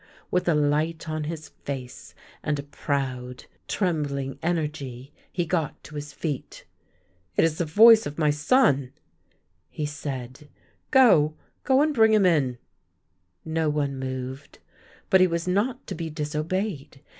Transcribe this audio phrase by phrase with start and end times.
[0.31, 4.55] With a light on his face and a proud, trembling 204 THE LANE THAT HAD
[4.55, 4.57] NO TURNING
[4.95, 6.65] energy, he got to his feet."
[7.37, 8.93] It is the voice of my son,''
[9.69, 10.49] he said.
[10.67, 11.35] '* Go—
[11.65, 12.57] go, and bring him in."
[13.45, 14.57] No one moved.
[15.11, 17.01] But he was not to be disobeyed.